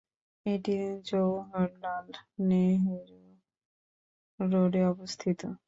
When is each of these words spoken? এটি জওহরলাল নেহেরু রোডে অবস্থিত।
এটি 0.45 0.75
জওহরলাল 1.07 2.07
নেহেরু 2.47 3.19
রোডে 4.39 4.81
অবস্থিত। 4.91 5.41